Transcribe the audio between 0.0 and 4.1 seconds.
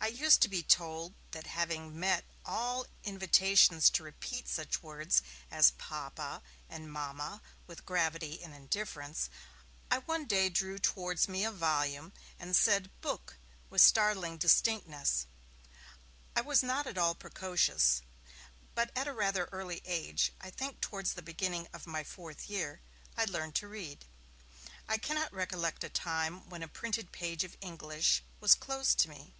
I used to be told that having met all invitations to